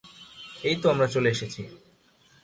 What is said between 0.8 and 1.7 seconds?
আমরা চলে এসেছি।